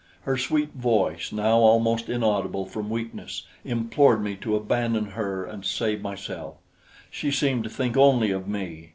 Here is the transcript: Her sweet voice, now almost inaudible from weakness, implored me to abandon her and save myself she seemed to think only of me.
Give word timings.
Her 0.21 0.35
sweet 0.35 0.73
voice, 0.73 1.31
now 1.31 1.57
almost 1.57 2.09
inaudible 2.09 2.65
from 2.65 2.89
weakness, 2.89 3.43
implored 3.63 4.23
me 4.23 4.35
to 4.37 4.55
abandon 4.55 5.11
her 5.11 5.45
and 5.45 5.63
save 5.63 6.01
myself 6.01 6.55
she 7.11 7.29
seemed 7.29 7.65
to 7.65 7.69
think 7.69 7.95
only 7.95 8.31
of 8.31 8.47
me. 8.47 8.89